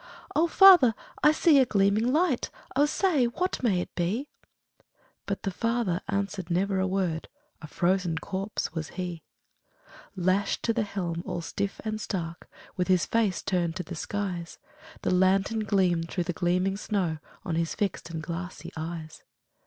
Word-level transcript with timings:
'O 0.35 0.47
father! 0.47 0.95
I 1.23 1.31
see 1.31 1.59
a 1.59 1.65
gleaming 1.67 2.11
light, 2.11 2.49
O 2.75 2.87
say, 2.87 3.25
what 3.25 3.61
may 3.61 3.81
it 3.81 3.93
be?' 3.93 4.29
But 5.27 5.43
the 5.43 5.51
father 5.51 6.01
answered 6.07 6.49
never 6.49 6.79
a 6.79 6.87
word, 6.87 7.27
A 7.61 7.67
frozen 7.67 8.17
corpse 8.17 8.73
was 8.73 8.89
he. 8.97 9.21
Lashed 10.15 10.63
to 10.63 10.73
the 10.73 10.81
helm, 10.81 11.21
all 11.23 11.41
stiff 11.41 11.79
and 11.85 12.01
stark, 12.01 12.49
With 12.75 12.87
his 12.87 13.05
face 13.05 13.43
turned 13.43 13.75
to 13.75 13.83
the 13.83 13.93
skies, 13.95 14.57
The 15.03 15.11
lantern 15.13 15.65
gleamed 15.65 16.09
through 16.09 16.23
the 16.23 16.33
gleaming 16.33 16.77
snow 16.77 17.19
On 17.45 17.53
his 17.53 17.75
fixed 17.75 18.09
and 18.09 18.23
glassy 18.23 18.71
eyes. 18.75 19.21